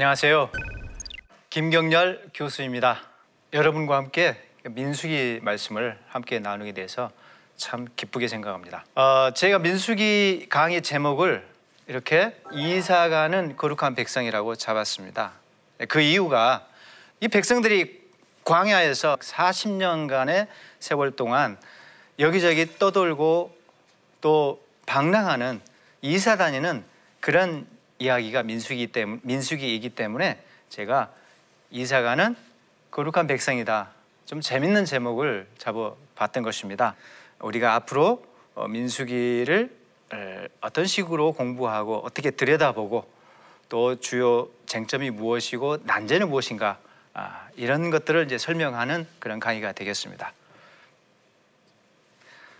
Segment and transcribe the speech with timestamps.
[0.00, 0.48] 안녕하세요.
[1.50, 3.02] 김경렬 교수입니다.
[3.52, 4.34] 여러분과 함께
[4.64, 7.10] 민수기 말씀을 함께 나누게 돼서
[7.58, 8.86] 참 기쁘게 생각합니다.
[8.94, 11.46] 어, 제가 민수기 강의 제목을
[11.86, 15.32] 이렇게 이사가는 거룩한 백성이라고 잡았습니다.
[15.90, 16.66] 그 이유가
[17.20, 18.00] 이 백성들이
[18.44, 20.46] 광야에서 40년간의
[20.78, 21.58] 세월 동안
[22.18, 23.54] 여기저기 떠돌고
[24.22, 25.60] 또 방랑하는
[26.00, 26.84] 이사 다니는
[27.20, 27.66] 그런
[28.00, 31.12] 이야기가 민수기 때문 민수기이기 때문에 제가
[31.70, 32.34] 이사가는
[32.90, 33.90] 거룩한 백성이다.
[34.26, 36.96] 좀 재밌는 제목을 잡아 봤던 것입니다.
[37.38, 38.24] 우리가 앞으로
[38.54, 39.78] 어, 민수기를
[40.60, 43.08] 어떤 식으로 공부하고 어떻게 들여다보고
[43.68, 46.78] 또 주요 쟁점이 무엇이고 난제는 무엇인가
[47.14, 50.32] 아, 이런 것들을 이제 설명하는 그런 강의가 되겠습니다.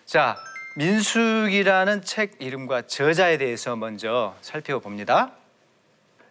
[0.06, 0.36] 자,
[0.76, 5.32] 민숙이라는 책 이름과 저자에 대해서 먼저 살펴봅니다.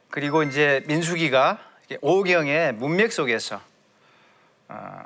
[0.09, 1.59] 그리고 이제 민숙이가
[2.01, 3.61] 오경의 문맥 속에서
[4.67, 5.03] 어,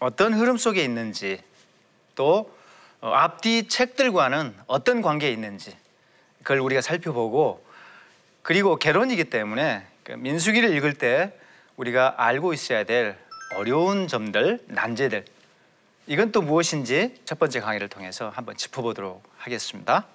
[0.00, 1.40] 어떤 흐름 속에 있는지
[2.14, 2.54] 또
[3.00, 5.76] 어, 앞뒤 책들과는 어떤 관계에 있는지
[6.42, 7.64] 그걸 우리가 살펴보고
[8.42, 11.32] 그리고 개론이기 때문에 그 민수기를 읽을 때
[11.76, 13.18] 우리가 알고 있어야 될
[13.56, 15.24] 어려운 점들, 난제들
[16.06, 20.06] 이건 또 무엇인지 첫 번째 강의를 통해서 한번 짚어보도록 하겠습니다.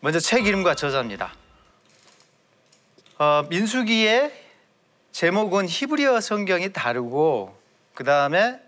[0.00, 1.34] 먼저 책 이름과 저자입니다.
[3.18, 4.30] 어, 민수기의
[5.12, 7.56] 제목은 히브리어 성경이 다르고
[7.94, 8.60] 그 다음에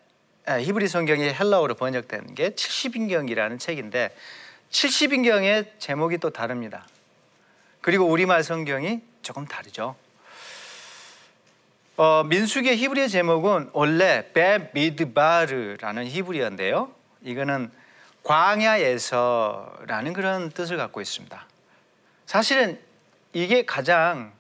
[0.47, 4.17] 아, 히브리 성경이 헬라어로 번역된 게 70인경이라는 책인데
[4.71, 6.87] 70인경의 제목이 또 다릅니다.
[7.83, 9.97] 그리고 우리말 성경이 조금 다르죠.
[11.99, 16.91] 어, 민수기의 히브리어 제목은 원래 베미드바르라는 히브리어인데요.
[17.23, 17.71] 이거는
[18.23, 21.47] 광야에서라는 그런 뜻을 갖고 있습니다.
[22.25, 22.81] 사실은
[23.35, 24.38] 이게 가장 어,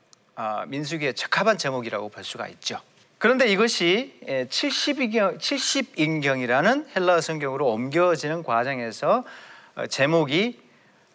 [0.68, 2.80] 민수기에 적합한 제목이라고 볼 수가 있죠.
[3.18, 9.24] 그런데 이것이 70인경, 70인경이라는 헬라어 성경으로 옮겨지는 과정에서
[9.74, 10.60] 어, 제목이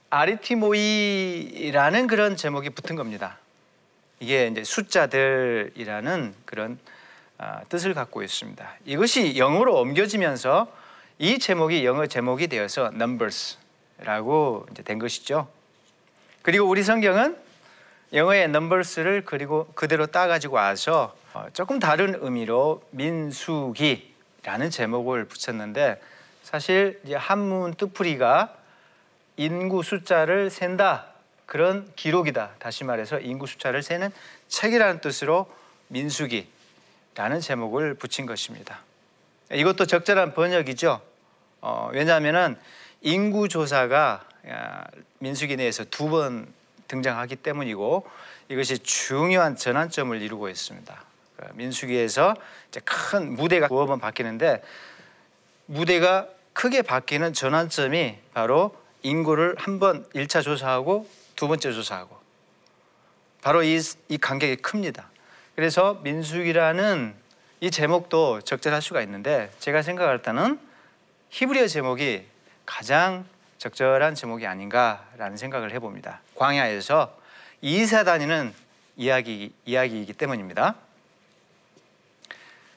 [0.10, 3.38] 아리티모이라는 그런 제목이 붙은 겁니다.
[4.20, 6.78] 이게 이제 숫자들이라는 그런
[7.38, 8.76] 어, 뜻을 갖고 있습니다.
[8.86, 10.72] 이것이 영어로 옮겨지면서
[11.20, 15.48] 이 제목이 영어 제목이 되어서 numbers라고 된 것이죠.
[16.42, 17.43] 그리고 우리 성경은
[18.14, 26.00] 영어의 numbers를 그리고 그대로 따가지고 와서 어, 조금 다른 의미로 민수기라는 제목을 붙였는데
[26.44, 28.56] 사실 이제 한문 뜻풀이가
[29.38, 31.08] 인구 숫자를 센다
[31.48, 32.52] 그런 기록이다.
[32.60, 34.12] 다시 말해서 인구 숫자를 세는
[34.48, 35.52] 책이라는 뜻으로
[35.88, 38.80] 민수기라는 제목을 붙인 것입니다.
[39.52, 41.02] 이것도 적절한 번역이죠.
[41.62, 42.60] 어, 왜냐하면
[43.02, 44.26] 인구 조사가
[45.18, 46.48] 민수기 내에서 두번
[46.94, 48.06] 등장하기 때문이고
[48.50, 51.04] 이것이 중요한 전환점을 이루고 있습니다.
[51.38, 52.36] 그 민수기에서
[52.70, 54.62] 이제 큰 무대가 두어 번 바뀌는데
[55.66, 62.16] 무대가 크게 바뀌는 전환점이 바로 인구를 한번 1차 조사하고 두 번째 조사하고
[63.42, 65.10] 바로 이, 이 간격이 큽니다.
[65.56, 67.16] 그래서 민수기라는
[67.60, 70.60] 이 제목도 적절할 수가 있는데 제가 생각할 때는
[71.30, 72.26] 히브리어 제목이
[72.66, 73.26] 가장
[73.64, 76.20] 적절한 제목이 아닌가라는 생각을 해봅니다.
[76.36, 77.18] 광야에서
[77.62, 78.54] 이사 다니는
[78.98, 80.76] 이야기 이야기이기 때문입니다.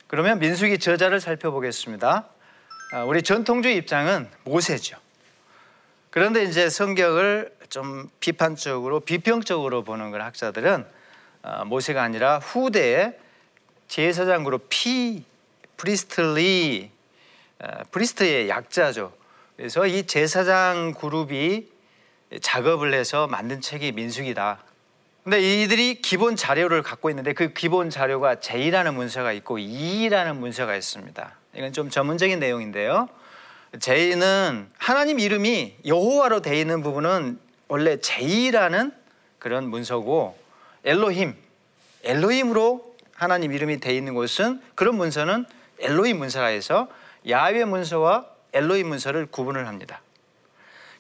[0.06, 2.28] 그러면 민수기 저자를 살펴보겠습니다.
[2.92, 4.96] 아, 우리 전통주의 입장은 모세죠.
[6.10, 10.86] 그런데 이제 성경을 좀 비판적으로 비평적으로 보는 걸 학자들은
[11.42, 13.18] 아, 모세가 아니라 후대의
[13.88, 15.24] 제사장 그룹 P
[15.78, 16.92] Priestly
[17.58, 19.25] 아, Priest의 약자죠.
[19.56, 21.68] 그래서 이 제사장 그룹이
[22.42, 24.58] 작업을 해서 만든 책이 민수기다.
[25.24, 31.34] 근데 이들이 기본 자료를 갖고 있는데 그 기본 자료가 J라는 문서가 있고 E라는 문서가 있습니다.
[31.54, 33.08] 이건 좀 전문적인 내용인데요.
[33.80, 38.92] J는 하나님 이름이 여호와로 되어 있는 부분은 원래 J라는
[39.38, 40.38] 그런 문서고
[40.84, 41.34] 엘로힘,
[42.04, 45.46] 엘로힘으로 하나님 이름이 되어 있는 곳은 그런 문서는
[45.80, 46.88] 엘로힘 문서라 해서
[47.28, 50.00] 야훼 문서와 엘로힘 문서를 구분을 합니다.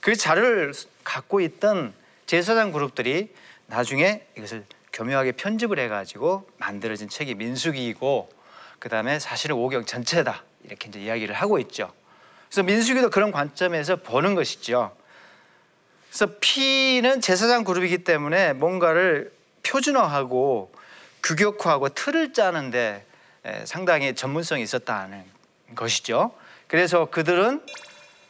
[0.00, 0.72] 그 자료를
[1.04, 1.94] 갖고 있던
[2.26, 3.34] 제사장 그룹들이
[3.66, 8.30] 나중에 이것을 교묘하게 편집을 해가지고 만들어진 책이 민수기이고
[8.78, 11.92] 그 다음에 사실은 오경 전체다 이렇게 이제 이야기를 하고 있죠.
[12.48, 14.96] 그래서 민수기도 그런 관점에서 보는 것이죠.
[16.10, 19.32] 그래서 P는 제사장 그룹이기 때문에 뭔가를
[19.62, 20.72] 표준화하고
[21.22, 23.04] 규격화하고 틀을 짜는데
[23.64, 25.24] 상당히 전문성이 있었다는
[25.74, 26.32] 것이죠.
[26.68, 27.62] 그래서 그들은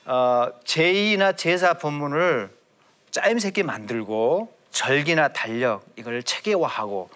[0.04, 2.50] 어, 제2나 제사 본문을
[3.10, 7.08] 짜임새끼 만들고 절기나 달력 이걸 체계화하고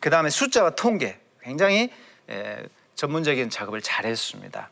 [0.00, 1.90] 그 다음에 숫자와 통계 굉장히
[2.30, 2.62] 에,
[2.94, 4.70] 전문적인 작업을 잘했습니다.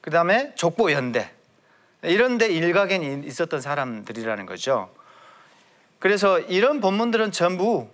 [0.00, 1.30] 그 다음에 족보 연대
[2.02, 4.92] 이런데 일각에 있었던 사람들이라는 거죠.
[5.98, 7.88] 그래서 이런 본문들은 전부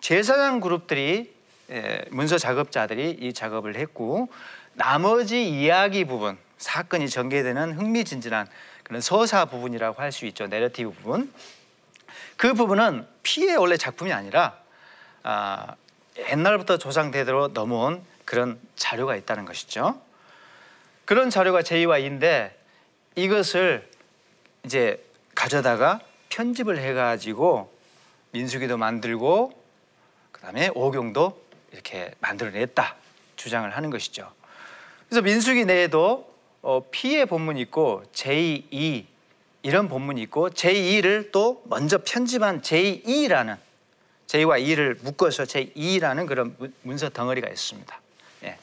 [0.00, 1.34] 제사장 그룹들이
[1.70, 4.28] 에, 문서 작업자들이 이 작업을 했고
[4.72, 8.48] 나머지 이야기 부분 사건이 전개되는 흥미진진한
[8.84, 10.46] 그런 서사 부분이라고 할 수 있죠.
[10.46, 11.32] 내러티브 부분.
[12.36, 14.58] 그 부분은 피의 원래 작품이 아니라
[15.22, 15.74] 아,
[16.16, 20.00] 옛날부터 조상대대로 넘어온 그런 자료가 있다는 것이죠.
[21.04, 22.52] 그런 자료가 제2와 2인데
[23.14, 23.90] 이것을
[24.64, 26.00] 이제 가져다가
[26.30, 27.72] 편집을 해가지고
[28.30, 29.52] 민수기도 만들고
[30.32, 32.96] 그다음에 오경도 이렇게 만들어냈다
[33.36, 34.32] 주장을 하는 것이죠.
[35.08, 36.33] 그래서 민수기 내에도
[36.64, 39.04] 어, P의 본문이 있고 제2
[39.62, 43.58] 이런 본문이 있고 제2를 또 먼저 편집한 제2라는
[44.26, 48.00] 제2와 2를 묶어서 제2라는 그런 문서 덩어리가 있습니다.
[48.44, 48.56] 예.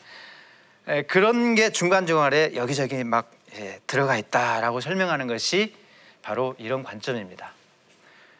[0.87, 5.75] 예, 그런 게 중간중간에 여기저기 막 예, 들어가 있다라고 설명하는 것이
[6.23, 7.53] 바로 이런 관점입니다.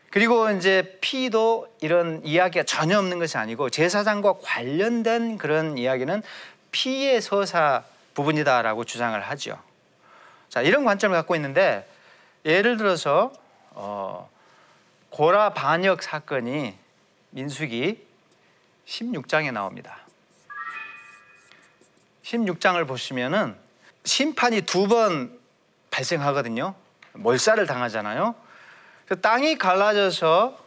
[0.10, 6.24] 그리고 이제 P도 이런 이야기가 전혀 없는 것이 아니고 제사장과 관련된 그런 이야기는
[6.72, 9.62] P의 서사 부분이다라고 주장을 하죠.
[10.50, 11.88] 자 이런 관점을 갖고 있는데
[12.46, 13.32] 예를 들어서
[13.72, 14.30] 어,
[15.10, 16.78] 고라 반역 사건이
[17.32, 18.06] 민수기
[18.86, 20.00] 16장에 나옵니다.
[22.24, 23.56] 16장을 보시면은
[24.04, 25.40] 심판이 두 번
[25.92, 26.74] 발생하거든요.
[27.14, 28.34] 몰살을 당하잖아요.
[29.06, 30.58] 그 땅이 갈라져서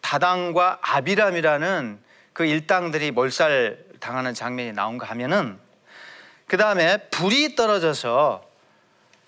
[0.00, 2.00] 다당과 아비람이라는
[2.32, 5.58] 그 일당들이 몰살 당하는 장면이 나온가 하면은
[6.50, 8.44] 그 다음에 불이 떨어져서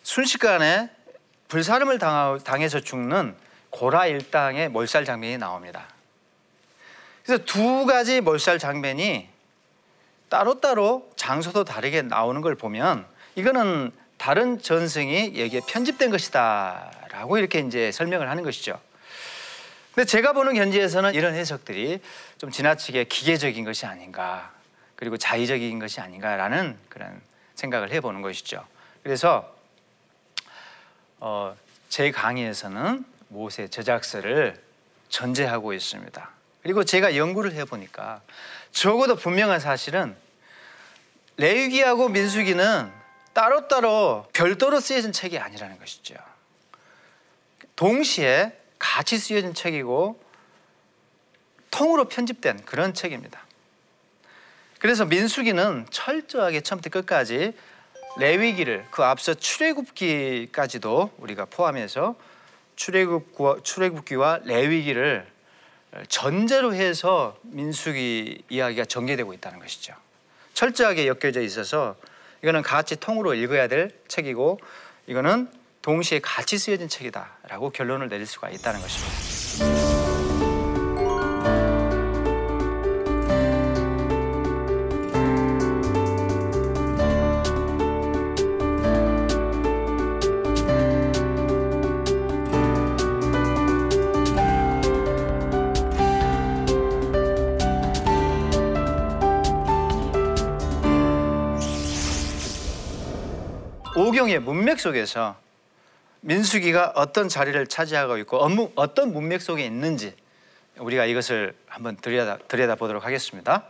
[0.02, 0.90] 순식간에
[1.46, 2.00] 불사름을
[2.42, 3.36] 당해서 죽는
[3.70, 5.86] 고라 일당의 몰살 장면이 나옵니다.
[7.24, 9.28] 그래서 두 가지 몰살 장면이
[10.30, 17.92] 따로따로 장소도 다르게 나오는 걸 보면 이거는 다른 전승이 여기에 편집된 것이다 라고 이렇게 이제
[17.92, 18.80] 설명을 하는 것이죠.
[19.94, 22.00] 근데 제가 보는 현지에서는 이런 해석들이
[22.38, 24.50] 좀 지나치게 기계적인 것이 아닌가
[25.02, 27.20] 그리고 자의적인 것이 아닌가라는 그런
[27.56, 28.64] 생각을 해보는 것이죠.
[29.02, 29.52] 그래서
[31.18, 31.56] 어,
[31.88, 34.62] 제 강의에서는 모세 저작서를
[35.08, 36.30] 전제하고 있습니다.
[36.62, 38.22] 그리고 제가 연구를 해보니까
[38.70, 40.14] 적어도 분명한 사실은
[41.36, 42.92] 레위기하고 민수기는
[43.32, 46.14] 따로따로 별도로 쓰여진 책이 아니라는 것이죠.
[47.74, 50.22] 동시에 같이 쓰여진 책이고
[51.72, 53.41] 통으로 편집된 그런 책입니다.
[54.82, 57.52] 그래서 민수기는 철저하게 처음부터 끝까지
[58.18, 62.16] 레위기를 그 앞서 출애굽기까지도 우리가 포함해서
[62.74, 65.24] 출애굽과 출애굽기와 레위기를
[66.08, 69.94] 전제로 해서 민수기 이야기가 전개되고 있다는 것이죠.
[70.54, 71.94] 철저하게 엮여져 있어서
[72.42, 74.58] 이거는 같이 통으로 읽어야 될 책이고
[75.06, 75.48] 이거는
[75.82, 79.81] 동시에 같이 쓰여진 책이다라고 결론을 내릴 수가 있다는 것입니다.
[104.32, 105.36] 오경의 문맥 속에서
[106.20, 108.38] 민수기가 어떤 자리를 차지하고 있고
[108.74, 110.14] 어떤 문맥 속에 있는지
[110.78, 113.64] 우리가 이것을 한번 들여다, 들여다 보도록 하겠습니다.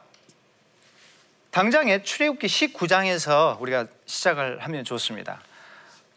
[1.51, 5.41] 당장에 출애굽기 19장에서 우리가 시작을 하면 좋습니다.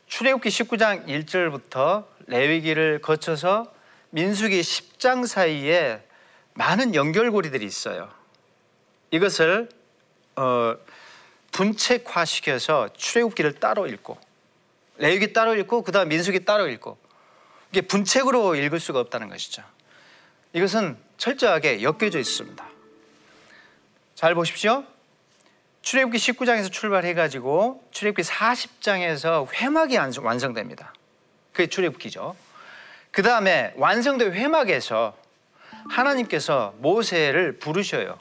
[0.07, 3.73] 출애굽기 19장 1절부터 레위기를 거쳐서
[4.11, 6.03] 민수기 10장 사이에
[6.53, 8.09] 많은 연결고리들이 있어요.
[9.11, 9.69] 이것을
[10.35, 10.75] 어,
[11.51, 14.24] 분책화시켜서 출애굽기를 따로 읽고
[14.97, 16.97] 레위기 따로 읽고 그다음 민수기 따로 읽고
[17.71, 19.63] 이게 분책으로 읽을 수가 없다는 것이죠.
[20.53, 22.65] 이것은 철저하게 엮여져 있습니다.
[24.15, 24.85] 잘 보십시오.
[25.81, 30.93] 출애굽기 19장에서 출발해 가지고 출애굽기 40장에서 회막이 완성됩니다.
[31.51, 32.35] 그게 출애굽기죠.
[33.11, 35.15] 그 다음에 완성된 회막에서
[35.89, 38.17] 하나님께서 모세를 부르셔요.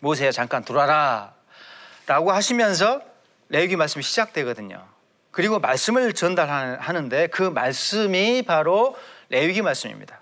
[0.00, 1.34] 모세야 잠깐 들어와라.
[2.06, 3.02] 라고 하시면서
[3.48, 4.93] 레위기 말씀이 시작되거든요.
[5.34, 8.96] 그리고 말씀을 전달하는데 그 말씀이 바로
[9.30, 10.20] 레위기 말씀입니다.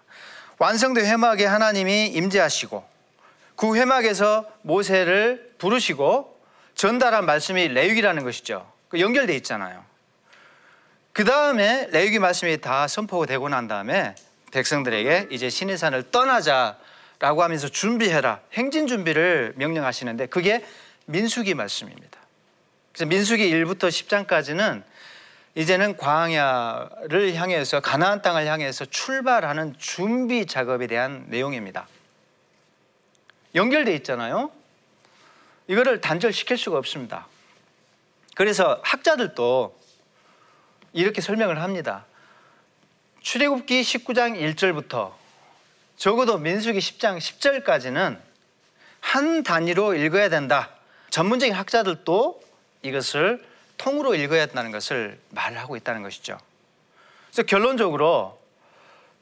[0.57, 2.83] 완성된 회막에 하나님이 임재하시고
[3.54, 6.40] 그 회막에서 모세를 부르시고
[6.75, 8.73] 전달한 말씀이 레위기라는 것이죠.
[8.88, 9.85] 그 연결돼 있잖아요.
[11.12, 14.14] 그 다음에 레위기 말씀이 다 선포되고 난 다음에
[14.50, 20.64] 백성들에게 이제 시내산을 떠나자라고 하면서 준비해라 행진 준비를 명령하시는데 그게
[21.04, 22.19] 민수기 말씀입니다.
[22.92, 24.85] 그래서 민수기 1부터 10장까지는
[25.54, 31.87] 이제는 광야를 향해서 가나안 땅을 향해서 출발하는 준비 작업에 대한 내용입니다.
[33.54, 34.50] 연결돼 있잖아요.
[35.66, 37.26] 이거를 단절시킬 수가 없습니다.
[38.35, 39.78] 그래서 학자들도
[40.94, 42.06] 이렇게 설명을 합니다.
[43.21, 45.12] 출애굽기 19장 1절부터
[45.97, 48.18] 적어도 민수기 10장 10절까지는
[49.00, 50.71] 한 단위로 읽어야 된다.
[51.11, 52.42] 전문적인 학자들도
[52.82, 53.51] 이것을
[53.82, 56.38] 통으로 읽어야 한다는 것을 말하고 있다는 것이죠.
[57.26, 58.40] 그래서 결론적으로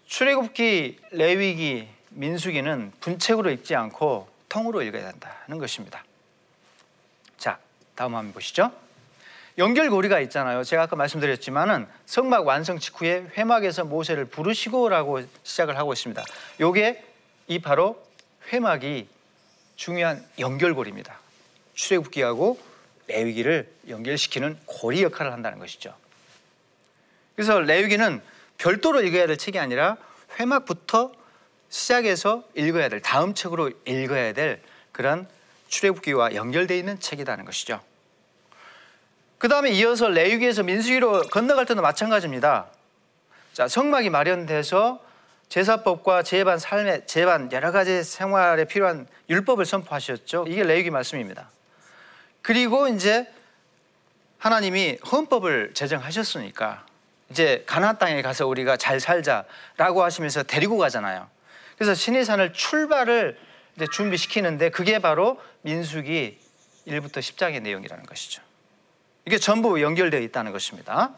[0.06, 6.04] 출애굽기, 레위기, 민수기는 분책으로 읽지 않고 통으로 읽어야 한다는 것입니다.
[7.38, 7.58] 자,
[7.94, 8.70] 다음 한번 보시죠.
[9.56, 10.62] 연결고리가 있잖아요.
[10.62, 16.22] 제가 아까 말씀드렸지만은 성막 완성 직후에 회막에서 모세를 부르시고라고 시작을 하고 있습니다.
[16.60, 17.02] 요게
[17.46, 18.04] 이 바로
[18.52, 19.08] 회막이
[19.76, 21.18] 중요한 연결고리입니다.
[21.74, 22.69] 출애굽기하고
[23.10, 25.94] 레위기를 연결시키는 고리 역할을 한다는 것이죠.
[27.34, 28.20] 그래서 레위기는
[28.58, 29.96] 별도로 읽어야 될 책이 아니라
[30.38, 31.12] 회막부터
[31.68, 34.60] 시작해서 읽어야 될 다음 책으로 읽어야 될
[34.92, 35.26] 그런
[35.68, 37.80] 출애굽기와 연결되어 있는 책이라는 것이죠.
[39.38, 42.66] 그 다음에 이어서 레위기에서 민수기로 건너갈 때도 마찬가지입니다.
[43.54, 45.02] 자, 성막이 마련돼서
[45.48, 50.44] 제사법과 제반 삶의 제반 여러 가지 생활에 필요한 율법을 선포하셨죠.
[50.48, 51.50] 이게 레위기 말씀입니다.
[52.42, 53.26] 그리고 이제
[54.38, 56.86] 하나님이 헌법을 제정하셨으니까
[57.30, 61.28] 이제 가나안 땅에 가서 우리가 잘 살자라고 하시면서 데리고 가잖아요.
[61.76, 63.38] 그래서 신의 산을 출발을
[63.76, 66.38] 이제 준비시키는데 그게 바로 민수기
[66.86, 68.42] 1부터 10장의 내용이라는 것이죠.
[69.26, 71.12] 이게 전부 연결되어 있다는 것입니다.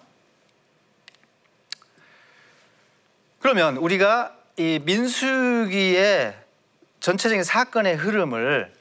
[3.41, 6.37] 그러면 우리가 이 민수기의
[7.01, 8.73] 전체적인 사건의 흐름을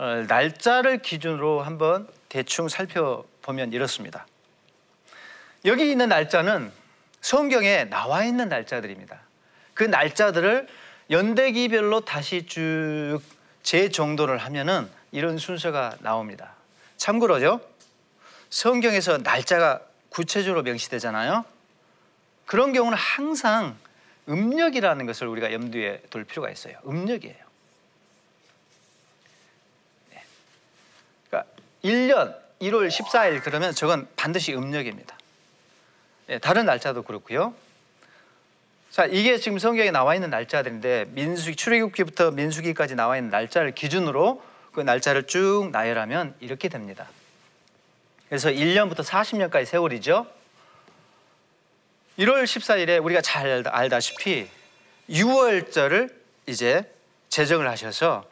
[0.00, 4.26] 어, 날짜를 기준으로 한번 대충 살펴보면 이렇습니다.
[5.66, 6.72] 여기 있는 날짜는
[7.20, 9.20] 성경에 나와 있는 날짜들입니다.
[9.74, 10.66] 그 날짜들을
[11.10, 13.20] 연대기별로 다시 쭉
[13.62, 16.54] 재정돈을 하면은 이런 순서가 나옵니다.
[16.96, 17.60] 참고로죠.
[18.48, 21.44] 성경에서 날짜가 구체적으로 명시되잖아요.
[22.46, 23.76] 그런 경우는 항상
[24.30, 26.78] 음력이라는 것을 우리가 염두에 둘 필요가 있어요.
[26.86, 27.50] 음력이에요.
[30.10, 30.24] 네.
[31.28, 31.50] 그러니까
[31.84, 35.16] 1년 1월 14일 그러면 저건 반드시 음력입니다.
[36.26, 37.54] 네, 다른 날짜도 그렇고요.
[38.90, 44.80] 자, 이게 지금 성경에 나와 있는 날짜들인데 민수기 출애굽기부터 민수기까지 나와 있는 날짜를 기준으로 그
[44.80, 47.08] 날짜를 쭉 나열하면 이렇게 됩니다.
[48.28, 50.26] 그래서 1년부터 40년까지 세월이죠.
[52.18, 54.48] 1월 14일에 우리가 잘 알다시피
[55.08, 56.12] 6월절을
[56.46, 56.84] 이제
[57.28, 58.24] 제정을 하셔서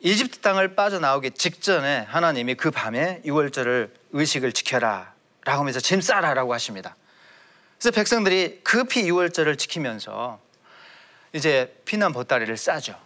[0.00, 5.12] 이집트 땅을 빠져나오기 직전에 하나님이 그 밤에 6월절을 의식을 지켜라
[5.44, 6.96] 라고 하면서 짐 싸라 라고 하십니다.
[7.78, 10.38] 그래서 백성들이 급히 6월절을 지키면서
[11.32, 12.96] 이제 피난 보따리를 싸죠.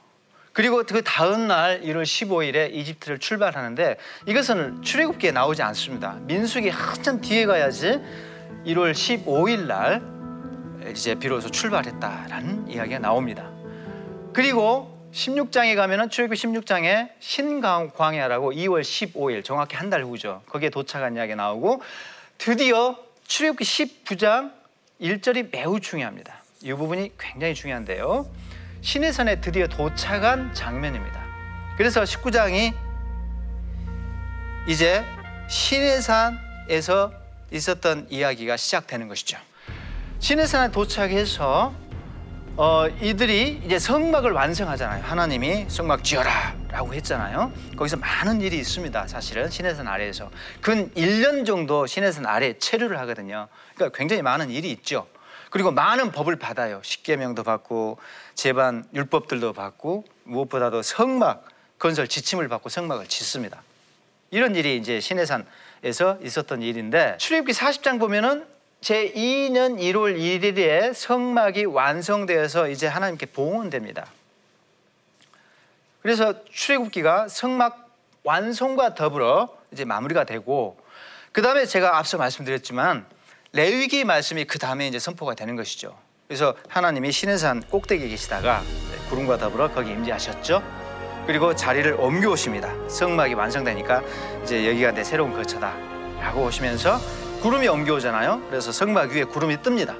[0.52, 3.96] 그리고 그 다음 날 1월 15일에 이집트를 출발하는데
[4.26, 6.18] 이것은 출애굽기에 나오지 않습니다.
[6.22, 8.00] 민수기 한참 뒤에 가야지
[8.66, 10.02] 1월 15일 날
[10.90, 13.50] 이제 비로소 출발했다라는 이야기가 나옵니다.
[14.34, 20.42] 그리고 16장에 가면은 출애굽기 16장에 신광야라고 2월 15일 정확히 한 달 후죠.
[20.48, 21.82] 거기에 도착한 이야기 나오고
[22.38, 24.52] 드디어 출애굽기 19장
[25.00, 26.42] 1절이 매우 중요합니다.
[26.62, 28.26] 이 부분이 굉장히 중요한데요.
[28.80, 31.22] 시내산에 드디어 도착한 장면입니다.
[31.76, 32.72] 그래서 19장이
[34.66, 35.04] 이제
[35.48, 37.12] 시내산에서
[37.50, 39.36] 있었던 이야기가 시작되는 것이죠.
[40.20, 41.74] 시내산에 도착해서
[42.54, 45.02] 어, 이들이 이제 성막을 완성하잖아요.
[45.02, 47.50] 하나님이 성막 지어라 라고 했잖아요.
[47.76, 49.06] 거기서 많은 일이 있습니다.
[49.06, 50.30] 사실은 시내산 아래에서
[50.60, 53.48] 근 1년 정도 시내산 아래 체류를 하거든요.
[53.74, 55.06] 그러니까 굉장히 많은 일이 있죠.
[55.48, 56.82] 그리고 많은 법을 받아요.
[56.84, 57.98] 십계명도 받고
[58.34, 61.46] 제반 율법들도 받고 무엇보다도 성막
[61.78, 63.62] 건설 지침을 받고 성막을 짓습니다.
[64.30, 68.44] 이런 일이 이제 시내산에서 있었던 일인데 출애굽기 40장 보면은
[68.82, 74.06] 제 2년 1월 1일에 성막이 완성되어서 이제 하나님께 봉헌됩니다.
[76.02, 77.88] 그래서 출애굽기가 성막
[78.24, 80.76] 완성과 더불어 이제 마무리가 되고
[81.30, 83.06] 그 다음에 제가 앞서 말씀드렸지만
[83.52, 85.96] 레위기 말씀이 그 다음에 이제 선포가 되는 것이죠.
[86.26, 88.62] 그래서 하나님이 시내산 꼭대기에 계시다가
[89.10, 90.60] 구름과 더불어 거기 임재하셨죠.
[91.28, 92.88] 그리고 자리를 옮겨오십니다.
[92.88, 94.02] 성막이 완성되니까
[94.42, 98.46] 이제 여기가 내 새로운 거처다라고 오시면서 구름이 옮겨오잖아요.
[98.48, 99.96] 그래서 성막 위에 구름이 뜹니다.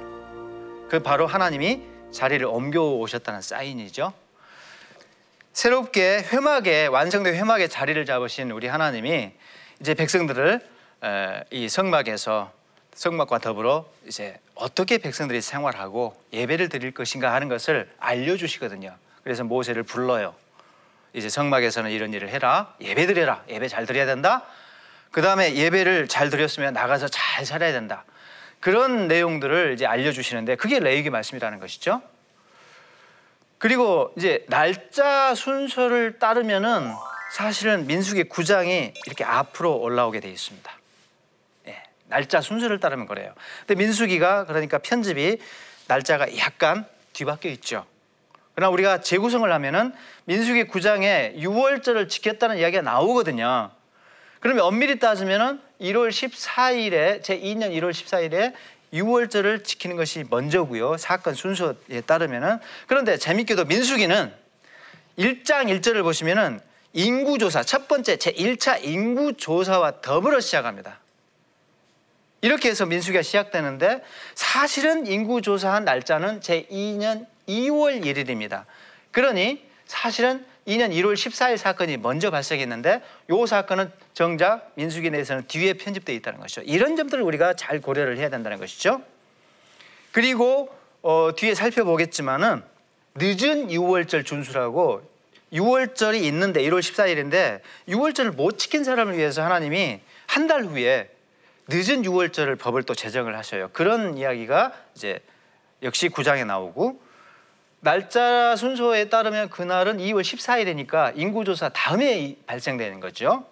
[0.89, 1.81] 그 바로 하나님이
[2.13, 4.13] 자리를 옮겨 오셨다는 사인이죠.
[5.51, 9.33] 새롭게 회막에 완성된 회막에 자리를 잡으신 우리 하나님이
[9.81, 10.61] 이제 백성들을
[11.51, 12.49] 이 성막에서
[12.93, 18.95] 성막과 더불어 이제 어떻게 백성들이 생활하고 예배를 드릴 것인가 하는 것을 알려주시거든요.
[19.25, 20.33] 그래서 모세를 불러요.
[21.11, 22.73] 이제 성막에서는 이런 일을 해라.
[22.79, 23.43] 예배 드려라.
[23.49, 24.43] 예배 잘 드려야 된다.
[25.13, 28.03] 그 다음에 예배를 잘 드렸으면 나가서 잘 살아야 된다.
[28.59, 32.01] 그런 내용들을 이제 알려주시는데 그게 레위기 말씀이라는 것이죠.
[33.59, 36.91] 그리고 이제 날짜 순서를 따르면은
[37.31, 40.71] 사실은 민수기 9장이 이렇게 앞으로 올라오게 돼 있습니다.
[41.67, 43.35] 예, 날짜 순서를 따르면 그래요.
[43.67, 45.37] 근데 민수기가 그러니까 편집이
[45.87, 47.85] 날짜가 약간 뒤바뀌어 있죠.
[48.55, 49.93] 그러나 우리가 재구성을 하면은
[50.25, 53.69] 민수기 9장에 6월절을 지켰다는 이야기가 나오거든요.
[54.43, 58.53] 그러면 엄밀히 따지면은 1월 14일에 제 2년 1월 14일에
[58.93, 60.97] 6월절을 지키는 것이 먼저고요.
[60.97, 64.33] 사건 순서에 따르면은 그런데 재밌게도 민수기는
[65.17, 66.59] 1장 1절을 보시면은
[66.91, 70.99] 인구조사 첫 번째 제 1차 인구조사와 더불어 시작합니다.
[72.41, 74.03] 이렇게 해서 민수기가 시작되는데
[74.35, 78.65] 사실은 인구조사한 날짜는 제 2년 2월 1일입니다.
[79.11, 86.15] 그러니 사실은 2년 1월 14일 사건이 먼저 발생했는데 이 사건은 정작 민수기 내에서는 뒤에 편집되어
[86.15, 86.61] 있다는 것이죠.
[86.61, 89.01] 이런 점들을 우리가 잘 고려를 해야 된다는 것이죠.
[90.11, 90.69] 그리고
[91.01, 92.63] 어, 뒤에 살펴보겠지만은
[93.15, 95.01] 늦은 6월절 준수라고
[95.51, 101.09] 6월절이 있는데 1월 14일인데 6월절을 못 지킨 사람을 위해서 하나님이 한 달 후에
[101.67, 103.69] 늦은 6월절을 법을 또 제정을 하셔요.
[103.71, 105.19] 그런 이야기가 이제
[105.83, 106.99] 역시 9장에 나오고
[107.83, 113.45] 날짜 순서에 따르면 그날은 2월 14일이니까 인구조사 다음에 발생되는 거죠.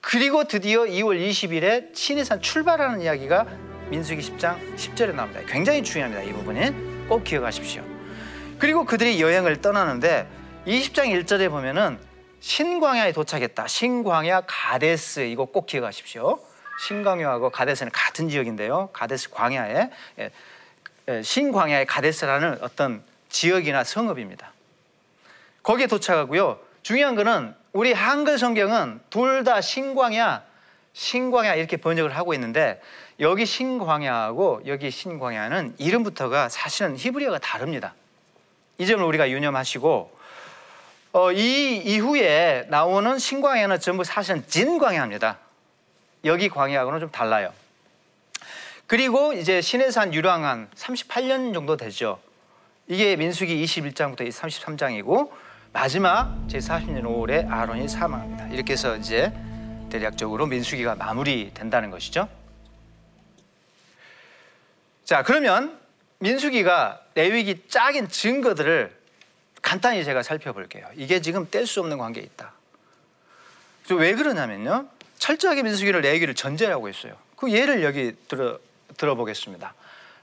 [0.00, 3.46] 그리고 드디어 2월 20일에 신해산 출발하는 이야기가
[3.90, 5.42] 민수기 10장 10절에 나옵니다.
[5.46, 6.24] 굉장히 중요합니다.
[6.24, 7.84] 이 부분은 꼭 기억하십시오.
[8.58, 10.26] 그리고 그들이 여행을 떠나는데
[10.66, 11.96] 20장 1절에 보면은
[12.40, 13.68] 신광야에 도착했다.
[13.68, 16.40] 신광야 가데스 이거 꼭 기억하십시오.
[16.88, 18.88] 신광야하고 가데스는 같은 지역인데요.
[18.92, 20.30] 가데스 광야에 예,
[21.08, 24.52] 예, 신광야의 가데스라는 어떤 지역이나 성읍입니다.
[25.62, 26.58] 거기에 도착하고요.
[26.82, 30.42] 중요한 거는 우리 한글 성경은 둘 다 신광야,
[30.92, 32.80] 신광야 이렇게 번역을 하고 있는데
[33.20, 37.94] 여기 신광야하고 여기 신광야는 이름부터가 사실은 히브리어가 다릅니다.
[38.78, 40.18] 이 점을 우리가 유념하시고
[41.12, 45.38] 어, 이 이후에 나오는 신광야는 전부 사실은 진광야입니다.
[46.24, 47.52] 여기 광야하고는 좀 달라요.
[48.86, 52.20] 그리고 이제 신해산 유랑한 38년 정도 되죠.
[52.90, 55.30] 이게 민수기 21장부터 33장이고
[55.72, 58.48] 마지막 제40년 5월에 아론이 사망합니다.
[58.48, 59.32] 이렇게 해서 이제
[59.90, 62.28] 대략적으로 민수기가 마무리된다는 것이죠.
[65.04, 65.78] 자, 그러면
[66.18, 68.92] 민수기가 레위기 짝인 증거들을
[69.62, 70.88] 간단히 제가 살펴볼게요.
[70.96, 72.52] 이게 지금 뗄 수 없는 관계에 있다.
[73.92, 74.88] 왜 그러냐면요.
[75.16, 77.16] 철저하게 민수기를 레위기를 전제라고 했어요.
[77.36, 78.58] 그 예를 여기 들어
[78.96, 79.74] 들어보겠습니다.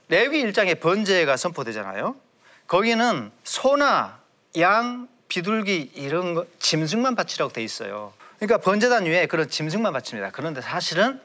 [0.10, 2.26] 레위 1장에 번제가 선포되잖아요.
[2.67, 4.19] 거기는 소나
[4.60, 8.13] 양, 비둘기 이런 거 짐승만 바치라고 돼 있어요.
[8.38, 10.32] 그러니까 번제단 위에 그런 짐승만 바칩니다.
[10.32, 11.19] 그런데 사실은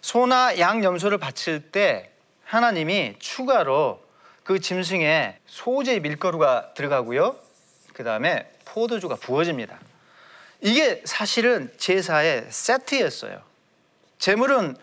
[0.00, 2.10] 소나 양 염소를 바칠 때
[2.44, 4.04] 하나님이 추가로
[4.42, 7.36] 그 짐승에 소재 밀가루가 들어가고요.
[7.94, 9.78] 그 다음에 포도주가 부어집니다.
[10.60, 13.40] 이게 사실은 제사의 세트였어요.
[14.18, 14.76] 제물은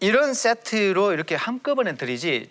[0.00, 2.50] 이런 세트로 이렇게 한꺼번에 드리지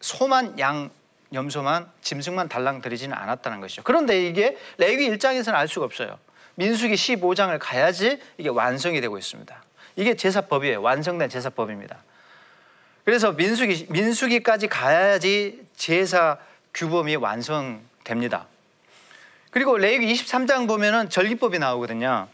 [0.00, 0.90] 소만 양
[1.32, 3.82] 염소만 짐승만 달랑 드리지는 않았다는 것이죠.
[3.84, 6.18] 그런데 이게 레위 1장에서는 알 수가 없어요.
[6.54, 9.62] 민수기 15장을 가야지 이게 완성이 되고 있습니다.
[9.96, 10.82] 이게 제사법이에요.
[10.82, 11.98] 완성된 제사법입니다.
[13.04, 16.38] 그래서 민수기 민수기까지 가야지 제사
[16.74, 18.46] 규범이 완성됩니다.
[19.50, 22.28] 그리고 레위기 23장 보면은 절기법이 나오거든요.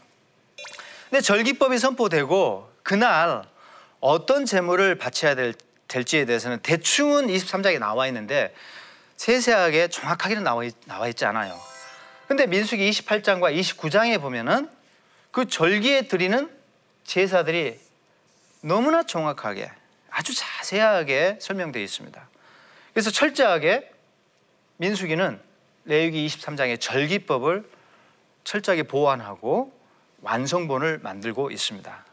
[1.09, 3.43] 근데 절기법이 선포되고 그날
[3.99, 5.53] 어떤 제물을 바쳐야 될,
[5.87, 8.53] 될지에 대해서는 대충은 23장에 나와 있는데
[9.17, 11.59] 세세하게 정확하게는 나와, 있, 나와 있지 않아요.
[12.27, 14.69] 근데 민수기 28장과 29장에 보면은
[15.31, 16.49] 그 절기에 드리는
[17.03, 17.79] 제사들이
[18.61, 19.71] 너무나 정확하게
[20.09, 22.29] 아주 자세하게 설명되어 있습니다.
[22.93, 23.91] 그래서 철저하게
[24.77, 25.39] 민수기는
[25.85, 27.69] 레위기 23장의 절기법을
[28.43, 29.73] 철저하게 보완하고
[30.21, 32.05] 완성본을 만들고 있습니다.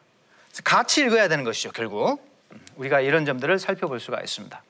[0.64, 2.20] 같이 읽어야 되는 것이죠, 결국.
[2.76, 4.62] 우리가 이런 점들을 살펴볼 수가 있습니다.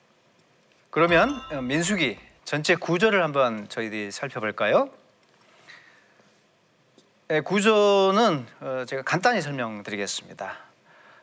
[0.93, 4.91] 그러면 어, 민수기 전체 구조를 한번 저희들이 살펴볼까요?
[7.29, 10.59] 네, 구조는 어, 제가 간단히 설명드리겠습니다.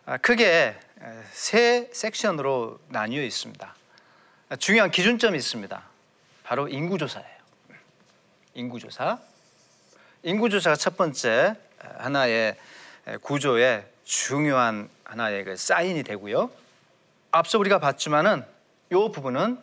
[0.08, 0.76] 아, 크게
[1.32, 3.76] 세 섹션으로 나뉘어 있습니다.
[4.58, 5.84] 중요한 기준점이 있습니다.
[6.46, 7.38] 바로 인구조사예요.
[8.56, 9.20] 인구조사.
[10.24, 11.56] 인구조사가 첫 번째
[12.00, 12.58] 하나의
[13.22, 16.50] 구조의 중요한 하나의 그 사인이 되고요.
[17.30, 18.44] 앞서 우리가 봤지만은
[18.92, 19.60] 이 부분은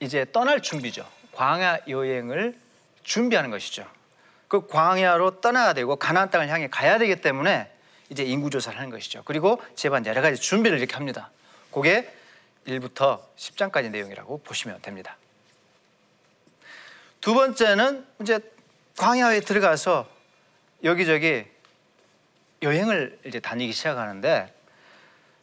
[0.00, 1.06] 이제 떠날 준비죠.
[1.32, 2.58] 광야 여행을
[3.02, 3.86] 준비하는 것이죠.
[4.48, 7.70] 그 광야로 떠나야 되고 가나안 땅을 향해 가야 되기 때문에
[8.08, 9.22] 이제 인구 조사를 하는 것이죠.
[9.24, 11.30] 그리고 제반 여러 가지 준비를 이렇게 합니다.
[11.70, 12.12] 그게
[12.66, 15.16] 1부터 10장까지 내용이라고 보시면 됩니다.
[17.20, 18.40] 두 번째는 이제
[18.96, 20.08] 광야에 들어가서
[20.82, 21.44] 여기저기
[22.62, 24.52] 여행을 이제 다니기 시작하는데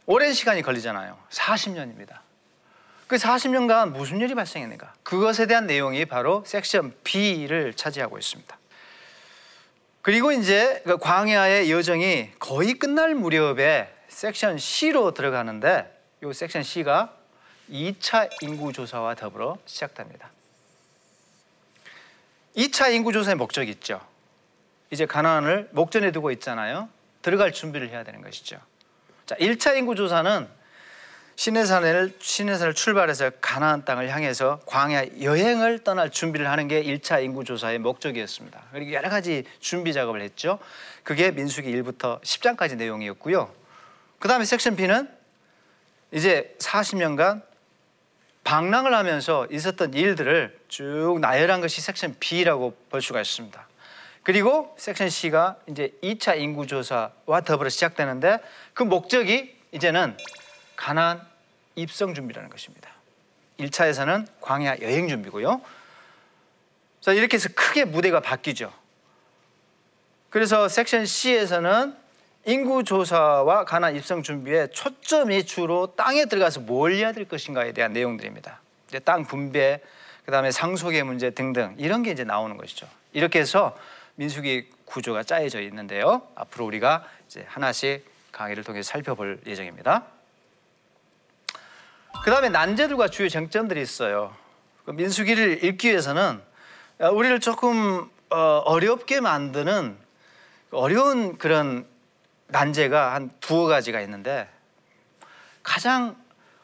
[0.05, 1.17] 오랜 시간이 걸리잖아요.
[1.29, 2.26] 40년입니다.
[3.07, 4.93] 그 40년간 무슨 일이 발생했는가?
[5.03, 8.57] 그것에 대한 내용이 바로 섹션 B를 차지하고 있습니다.
[10.01, 15.93] 그리고 이제 그 광야의 여정이 거의 끝날 무렵에 섹션 C로 들어가는데
[16.23, 17.13] 이 섹션 C가
[17.69, 20.29] 2차 인구 조사와 더불어 시작됩니다.
[22.55, 24.01] 2차 인구 조사의 목적이 있죠.
[24.89, 26.89] 이제 가나안을 목전에 두고 있잖아요.
[27.21, 28.59] 들어갈 준비를 해야 되는 것이죠.
[29.25, 30.47] 자, 1차 인구 조사는
[31.37, 37.77] 시내산을 시내산을 출발해서 가나안 땅을 향해서 광야 여행을 떠날 준비를 하는 게 1차 인구 조사의
[37.77, 38.59] 목적이었습니다.
[38.71, 40.57] 그리고 여러 가지 준비 작업을 했죠.
[41.03, 43.53] 그게 민수기 1부터 10장까지 내용이었고요.
[44.17, 45.07] 그다음에 섹션 B는
[46.11, 47.43] 이제 40년간
[48.43, 53.67] 방랑을 하면서 있었던 일들을 쭉 나열한 것이 섹션 B라고 볼 수가 있습니다.
[54.23, 58.39] 그리고 섹션 C가 이제 2차 인구 조사와 더불어 시작되는데
[58.73, 60.17] 그 목적이 이제는
[60.77, 61.27] 가나안
[61.75, 62.89] 입성 준비라는 것입니다.
[63.59, 65.61] 1차에서는 광야 여행 준비고요.
[67.01, 68.71] 자, 이렇게 해서 크게 무대가 바뀌죠.
[70.29, 71.95] 그래서 섹션 C에서는
[72.45, 78.61] 인구 조사와 가나 입성 준비에 초점이 주로 땅에 들어가서 뭘 해야 될 것인가에 대한 내용들입니다.
[78.87, 79.81] 이제 땅 분배,
[80.25, 82.87] 그다음에 상속의 문제 등등 이런 게 이제 나오는 것이죠.
[83.11, 83.77] 이렇게 해서
[84.15, 86.21] 민수기 구조가 짜여져 있는데요.
[86.35, 90.05] 앞으로 우리가 이제 하나씩 강의를 통해 살펴볼 예정입니다.
[92.23, 94.35] 그 다음에 난제들과 주요 쟁점들이 있어요.
[94.85, 96.41] 그 민수기를 읽기 위해서는
[96.99, 99.97] 우리를 조금 어, 어렵게 만드는
[100.71, 101.85] 어려운 그런
[102.47, 104.49] 난제가 한 두어 가지가 있는데
[105.63, 106.15] 가장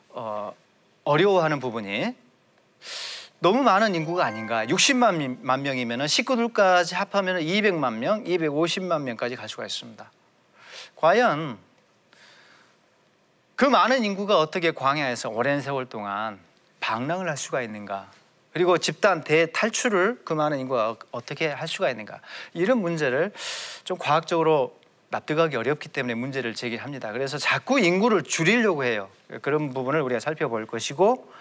[0.10, 0.54] 어,
[1.04, 2.16] 어려워하는 부분이
[3.40, 4.66] 너무 많은 인구가 아닌가.
[4.66, 10.10] 60만 명이면 식구들까지 합하면 200만 명, 250만 명까지 갈 수가 있습니다.
[10.96, 11.58] 과연
[13.56, 16.40] 그 많은 인구가 어떻게 광야에서 오랜 세월 동안
[16.80, 18.10] 방랑을 할 수가 있는가?
[18.52, 22.20] 그리고 집단 대탈출을 그 많은 인구가 어떻게 할 수가 있는가?
[22.54, 23.32] 이런 문제를
[23.84, 24.78] 좀 과학적으로
[25.10, 27.12] 납득하기 어렵기 때문에 문제를 제기합니다.
[27.12, 29.10] 그래서 자꾸 인구를 줄이려고 해요.
[29.42, 31.32] 그런 부분을 우리가 살펴볼 것이고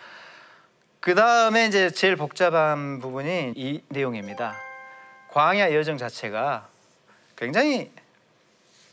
[1.00, 4.54] 그 다음에 이제 제일 복잡한 부분이 이 내용입니다.
[5.28, 6.68] 광야 여정 자체가
[7.36, 7.90] 굉장히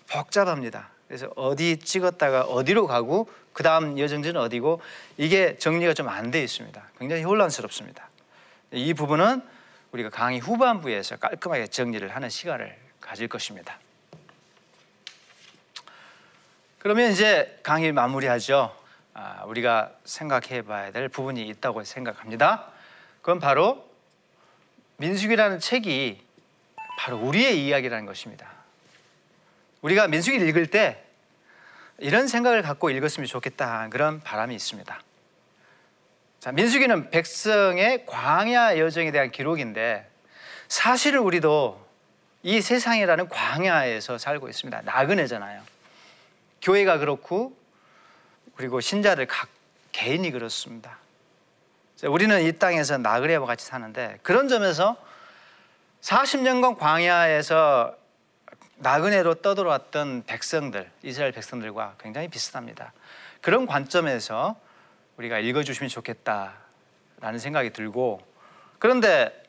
[0.10, 0.90] 복잡합니다.
[1.10, 4.80] 그래서 어디 찍었다가 어디로 가고 그 다음 여정지는 어디고
[5.18, 6.82] 이게 정리가 좀 안 돼 있습니다.
[7.00, 8.08] 굉장히 혼란스럽습니다.
[8.72, 9.42] 이 부분은
[9.92, 13.80] 우리가 강의 후반부에서 깔끔하게 정리를 하는 시간을 가질 것입니다.
[16.78, 18.76] 그러면 이제 강의 마무리하죠.
[19.16, 22.72] 아, 우리가 생각해 봐야 될 부분이 있다고 생각합니다.
[23.22, 23.84] 그건 바로
[24.98, 26.22] 민숙이라는 책이
[27.00, 28.59] 바로 우리의 이야기라는 것입니다.
[29.82, 31.04] 우리가 민수기를 읽을 때
[31.98, 35.02] 이런 생각을 갖고 읽었으면 좋겠다 그런 바람이 있습니다.
[36.40, 40.10] 자, 민수기는 백성의 광야 여정에 대한 기록인데
[40.68, 41.86] 사실은 우리도
[42.44, 44.82] 이 세상이라는 광야에서 살고 있습니다.
[44.84, 45.62] 나그네잖아요.
[46.62, 47.58] 교회가 그렇고
[48.56, 49.50] 그리고 신자들 각
[49.92, 50.98] 개인이 그렇습니다.
[52.04, 54.96] 우리는 이 땅에서 나그네와 같이 사는데 그런 점에서
[56.02, 57.98] 40년간 광야에서
[58.80, 62.94] 나그네로 떠들어왔던 백성들, 이스라엘 백성들과 굉장히 비슷합니다.
[63.42, 64.56] 그런 관점에서
[65.18, 68.22] 우리가 읽어주시면 좋겠다라는 생각이 들고
[68.80, 69.44] 그런데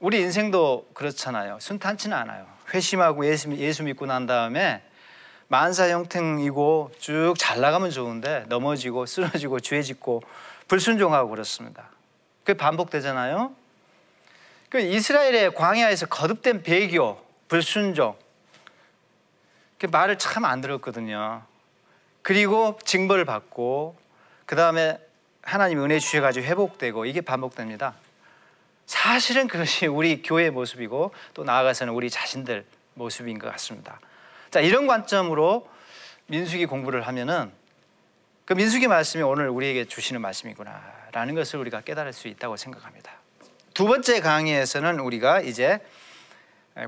[0.00, 1.58] 우리 인생도 그렇잖아요.
[1.60, 2.46] 순탄치는 않아요.
[2.74, 4.82] 회심하고 예수, 예수 믿고 난 다음에
[5.48, 10.22] 만사 형통이고 쭉 잘 나가면 좋은데 넘어지고 쓰러지고 죄 짓고
[10.66, 11.88] 불순종하고 그렇습니다.
[12.42, 13.54] 그 반복되잖아요.
[14.68, 18.25] 그 이스라엘의 광야에서 거듭된 배교, 불순종, 그
[19.84, 21.42] 말을 참 안 들었거든요.
[22.22, 23.96] 그리고 징벌을 받고
[24.46, 24.98] 그 다음에
[25.42, 27.94] 하나님 은혜 주셔가지고 회복되고 이게 반복됩니다.
[28.86, 34.00] 사실은 그것이 우리 교회의 모습이고 또 나아가서는 우리 자신들 모습인 것 같습니다.
[34.50, 35.68] 자 이런 관점으로
[36.28, 37.52] 민수기 공부를 하면은
[38.44, 43.12] 그 민수기 말씀이 오늘 우리에게 주시는 말씀이구나라는 것을 우리가 깨달을 수 있다고 생각합니다.
[43.74, 45.80] 두 번째 강의에서는 우리가 이제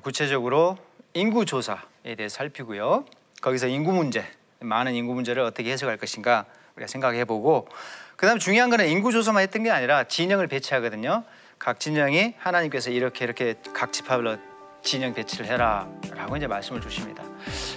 [0.03, 0.79] 구체적으로
[1.15, 1.79] 인구 조사에
[2.15, 3.05] 대해 살피고요.
[3.41, 4.25] 거기서 인구 문제,
[4.61, 7.69] 많은 인구 문제를 어떻게 해석할 것인가 우리가 생각해 보고
[8.17, 11.25] 그다음 중요한 거는 인구 조사만 했던 게 아니라 진영을 배치하거든요.
[11.59, 14.37] 각 진영이 하나님께서 이렇게 이렇게 각 지파별로
[14.83, 17.23] 진영 배치를 해라라고 이제 말씀을 주십니다.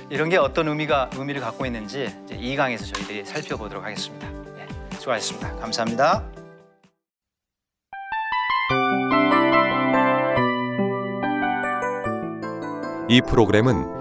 [0.10, 4.28] 이런 게 어떤 의미가 의미를 갖고 있는지 이제 이 강에서 저희들이 살펴보도록 하겠습니다.
[4.58, 5.56] 예, 수고하셨습니다.
[5.58, 6.24] 감사합니다.
[13.10, 14.01] 이 프로그램은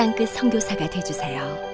[0.00, 1.69] 땅끝 선교사가 되주세요.